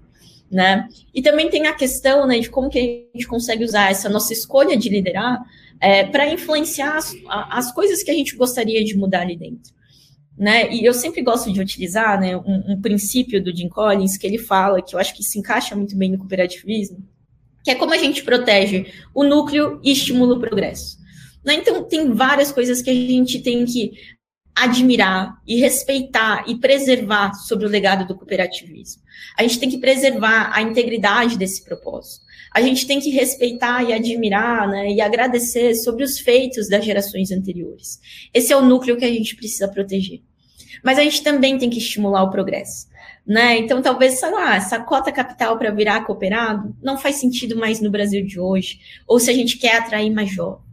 [0.50, 0.88] né?
[1.14, 4.32] E também tem a questão né, de como que a gente consegue usar essa nossa
[4.32, 5.40] escolha de liderar
[5.80, 9.72] é, para influenciar as, as, coisas que a gente gostaria de mudar ali dentro.
[10.36, 10.72] Né?
[10.72, 14.38] E eu sempre gosto de utilizar né, um, um, princípio do Jim Collins que ele
[14.38, 16.98] fala, que eu acho que se encaixa muito bem no cooperativismo,
[17.62, 20.98] que é como a gente protege o núcleo e estimula o progresso.
[21.44, 21.54] Né?
[21.54, 23.92] Então, tem várias coisas que a gente tem que
[24.54, 29.02] admirar e respeitar e preservar sobre o legado do cooperativismo.
[29.36, 32.24] A gente tem que preservar a integridade desse propósito.
[32.52, 37.30] A gente tem que respeitar e admirar né, e agradecer sobre os feitos das gerações
[37.30, 38.00] anteriores.
[38.34, 40.20] Esse é o núcleo que a gente precisa proteger.
[40.82, 42.88] Mas a gente também tem que estimular o progresso.
[43.26, 43.58] Né?
[43.58, 47.90] Então, talvez, sei lá, essa cota capital para virar cooperado não faz sentido mais no
[47.90, 50.69] Brasil de hoje, ou se a gente quer atrair mais jovens.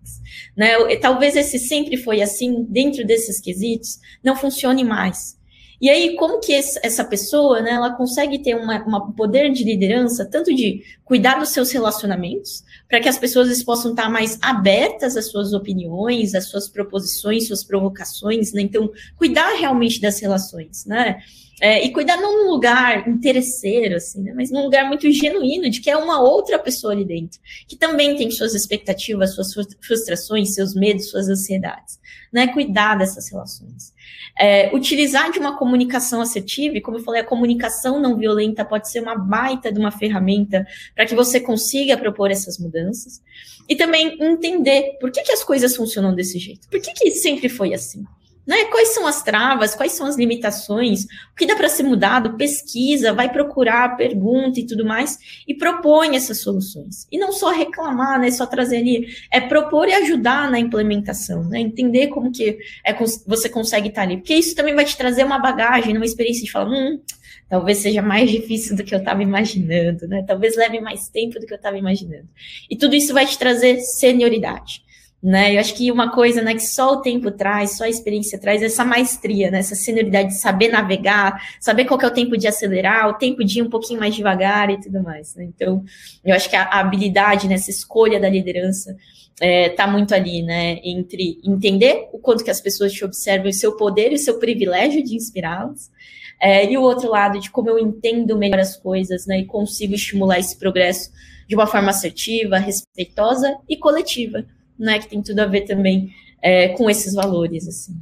[0.55, 0.95] Né?
[0.97, 5.37] Talvez esse sempre foi assim, dentro desses quesitos, não funcione mais.
[5.79, 10.53] E aí, como que essa pessoa, né, ela consegue ter um poder de liderança, tanto
[10.53, 15.53] de cuidar dos seus relacionamentos, para que as pessoas possam estar mais abertas às suas
[15.53, 18.63] opiniões, às suas proposições, suas provocações, né?
[18.63, 21.19] Então, cuidar realmente das relações, né?
[21.59, 24.31] É, e cuidar num lugar interesseiro, assim, né?
[24.35, 28.15] mas num lugar muito genuíno, de que é uma outra pessoa ali dentro, que também
[28.15, 31.99] tem suas expectativas, suas frustrações, seus medos, suas ansiedades.
[32.31, 32.47] Né?
[32.49, 33.91] Cuidar dessas relações.
[34.39, 38.91] É, utilizar de uma comunicação assertiva, e como eu falei, a comunicação não violenta pode
[38.91, 43.19] ser uma baita de uma ferramenta para que você consiga propor essas mudanças.
[43.67, 46.69] E também entender por que, que as coisas funcionam desse jeito.
[46.69, 48.05] Por que, que sempre foi assim?
[48.47, 48.63] Né?
[48.65, 53.11] Quais são as travas, quais são as limitações, o que dá para ser mudado, pesquisa,
[53.11, 57.05] vai procurar, pergunta e tudo mais, e propõe essas soluções.
[57.11, 58.31] E não só reclamar, né?
[58.31, 61.59] Só trazer ali, é propor e ajudar na implementação, né?
[61.59, 64.15] Entender como que é, você consegue estar ali.
[64.15, 67.01] Porque isso também vai te trazer uma bagagem, uma experiência de falar, hum,
[67.49, 70.23] talvez seja mais difícil do que eu estava imaginando, né?
[70.25, 72.29] Talvez leve mais tempo do que eu estava imaginando.
[72.69, 74.86] E tudo isso vai te trazer senioridade
[75.27, 75.53] né?
[75.53, 78.63] Eu acho que uma coisa, né, que só o tempo traz, só a experiência traz,
[78.63, 83.09] essa maestria, né, essa senioridade de saber navegar, saber qual é o tempo de acelerar,
[83.09, 85.35] o tempo de ir um pouquinho mais devagar e tudo mais.
[85.35, 85.43] Né?
[85.43, 85.83] Então,
[86.23, 88.95] eu acho que a, habilidade nessa escolha da liderança
[89.33, 93.53] está é, muito ali, né, entre entender o quanto que as pessoas te observam, o
[93.53, 95.91] seu poder e o seu privilégio de inspirá-las,
[96.39, 99.93] é, e o outro lado de como eu entendo melhor as coisas, né, e consigo
[99.93, 101.11] estimular esse progresso
[101.49, 104.45] de uma forma assertiva, respeitosa e coletiva
[104.77, 107.67] né, que tem tudo a ver também é, com esses valores.
[107.67, 108.01] Assim.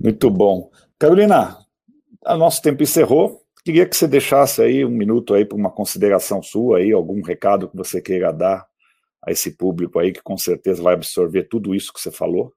[0.00, 0.70] Muito bom.
[0.98, 1.58] Carolina,
[2.26, 3.42] o nosso tempo encerrou.
[3.64, 7.68] Queria que você deixasse aí um minuto aí para uma consideração sua aí, algum recado
[7.68, 8.66] que você queira dar
[9.22, 12.52] a esse público aí que com certeza vai absorver tudo isso que você falou.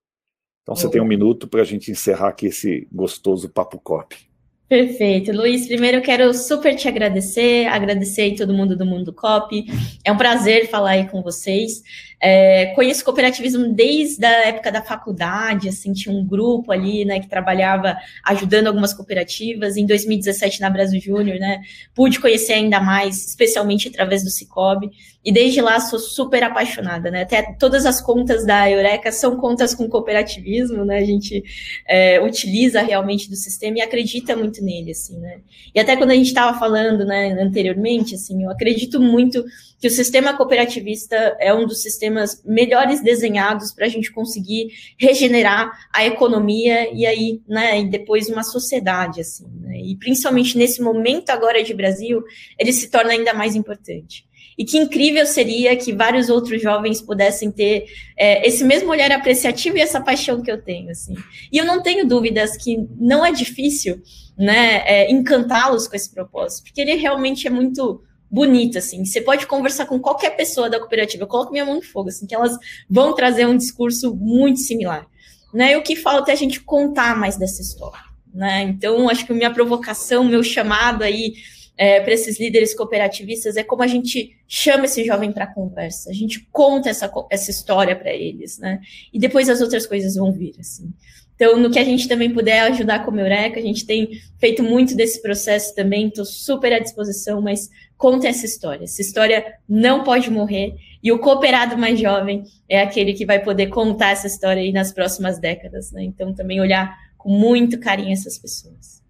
[0.64, 4.27] Então você tem um minuto para a gente encerrar aqui esse gostoso papo cop.
[4.70, 5.32] Perfeito.
[5.32, 9.66] Luiz, primeiro eu quero super te agradecer, agradecer aí todo mundo do Mundo Cop.
[10.04, 11.82] É um prazer falar aí com vocês.
[12.20, 17.30] É, conheço cooperativismo desde a época da faculdade, assim, tinha um grupo ali, né, que
[17.30, 17.96] trabalhava
[18.26, 19.78] ajudando algumas cooperativas.
[19.78, 21.62] Em 2017, na Brasil Júnior, né,
[21.96, 24.90] pude conhecer ainda mais, especialmente através do Cicobi.
[25.26, 27.24] E desde lá sou super apaixonada, né?
[27.24, 31.00] Até todas as contas da Eureka são contas com cooperativismo, né?
[31.00, 31.44] A gente
[31.88, 35.42] é, utiliza realmente do sistema e acredita muito nele, assim, né?
[35.76, 39.44] E até quando a gente estava falando, né, anteriormente, assim, eu acredito muito
[39.80, 45.72] que o sistema cooperativista é um dos sistemas melhores desenhados para a gente conseguir regenerar
[45.94, 49.78] a economia e aí, né, e depois uma sociedade, assim, né?
[49.80, 52.24] E principalmente nesse momento agora de Brasil,
[52.58, 54.27] ele se torna ainda mais importante.
[54.58, 57.86] E que incrível seria que vários outros jovens pudessem ter
[58.18, 61.14] é, esse mesmo olhar apreciativo e essa paixão que eu tenho, assim.
[61.52, 64.02] E eu não tenho dúvidas que não é difícil,
[64.38, 69.06] né, é, encantá-los com esse propósito, porque ele realmente é muito bonito, assim.
[69.06, 72.26] Você pode conversar com qualquer pessoa da cooperativa, eu coloco minha mão no fogo, assim,
[72.26, 72.58] que elas
[72.90, 75.08] vão trazer um discurso muito similar.
[75.54, 75.74] Né?
[75.74, 78.00] E o que falta é a gente contar mais dessa história.
[78.34, 78.64] Né?
[78.64, 81.34] Então, acho que minha provocação, meu chamado aí
[81.78, 86.14] é, para esses líderes cooperativistas é como a gente chama esse jovem para conversa, a
[86.14, 88.80] gente conta essa, essa história para eles, né?
[89.14, 90.92] E depois as outras coisas vão vir, assim.
[91.36, 94.10] Então, no que a gente também puder ajudar como Eureka, a gente tem
[94.40, 98.86] feito muito desse processo também, estou super à disposição, mas conta essa história.
[98.86, 103.68] Essa história não pode morrer, e o cooperado mais jovem é aquele que vai poder
[103.68, 106.04] contar essa história aí nas próximas décadas, né?
[106.04, 109.04] Então, também olhar com muito carinho essas pessoas.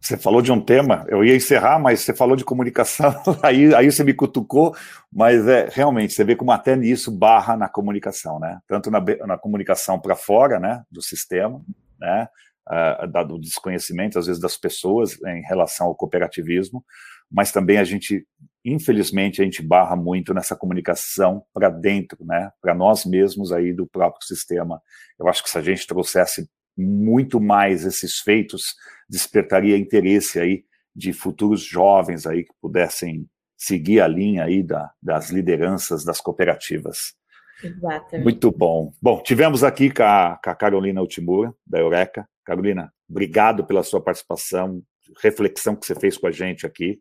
[0.00, 3.92] Você falou de um tema, eu ia encerrar, mas você falou de comunicação, aí, aí
[3.92, 4.74] você me cutucou,
[5.12, 8.60] mas é realmente, você vê como até nisso barra na comunicação, né?
[8.66, 11.62] Tanto na, na comunicação para fora, né, do sistema,
[12.00, 12.28] né,
[12.66, 16.82] uh, do desconhecimento, às vezes, das pessoas em relação ao cooperativismo,
[17.30, 18.26] mas também a gente,
[18.64, 23.86] infelizmente, a gente barra muito nessa comunicação para dentro, né, para nós mesmos aí do
[23.86, 24.80] próprio sistema.
[25.18, 26.48] Eu acho que se a gente trouxesse
[26.80, 28.74] muito mais esses feitos,
[29.08, 30.64] despertaria interesse aí
[30.94, 37.14] de futuros jovens aí que pudessem seguir a linha aí da, das lideranças das cooperativas.
[37.62, 38.24] Exatamente.
[38.24, 38.92] Muito bom.
[39.00, 42.26] Bom, tivemos aqui com a, com a Carolina Ultimura, da Eureka.
[42.44, 44.82] Carolina, obrigado pela sua participação,
[45.22, 47.00] reflexão que você fez com a gente aqui.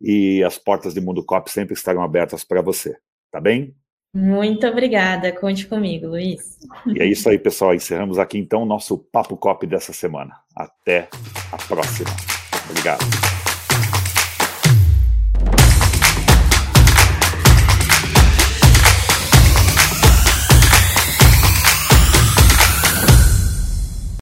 [0.00, 2.96] E as portas de Mundo Cop sempre estarão abertas para você.
[3.30, 3.74] Tá bem?
[4.14, 6.56] Muito obrigada, conte comigo, Luiz.
[6.86, 7.74] E é isso aí, pessoal.
[7.74, 10.36] Encerramos aqui então o nosso Papo Cop dessa semana.
[10.54, 11.08] Até
[11.50, 12.10] a próxima.
[12.70, 13.04] Obrigado.